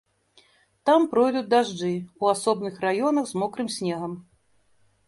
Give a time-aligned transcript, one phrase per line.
[0.89, 1.91] Там пройдуць дажджы,
[2.25, 4.19] у асобным раёнах з мокрым снегам.